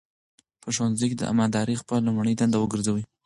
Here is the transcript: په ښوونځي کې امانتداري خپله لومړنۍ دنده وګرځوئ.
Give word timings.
په 0.61 0.69
ښوونځي 0.75 1.05
کې 1.09 1.15
امانتداري 1.33 1.75
خپله 1.81 2.01
لومړنۍ 2.05 2.33
دنده 2.37 2.57
وګرځوئ. 2.59 3.03